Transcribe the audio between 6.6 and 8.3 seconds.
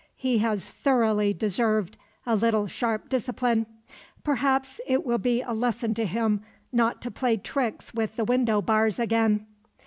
not to play tricks with the